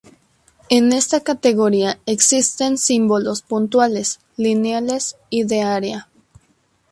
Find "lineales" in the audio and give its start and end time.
4.35-5.15